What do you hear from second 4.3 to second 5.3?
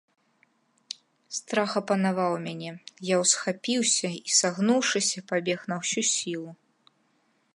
сагнуўшыся,